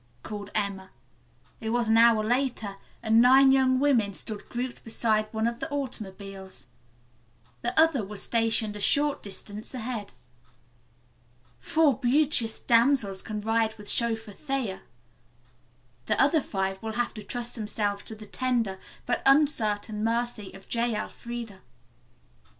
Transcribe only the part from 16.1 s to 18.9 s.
other five will have to trust themselves to the tender,